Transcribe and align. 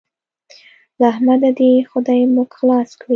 له 0.99 1.05
احمده 1.13 1.49
دې 1.59 1.71
خدای 1.89 2.21
موږ 2.33 2.49
خلاص 2.57 2.89
کړي. 3.01 3.09